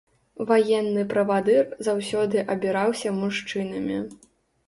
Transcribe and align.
Ваенны 0.51 1.01
правадыр 1.11 1.67
заўсёды 1.89 2.41
абіраўся 2.53 3.09
мужчынамі. 3.21 3.99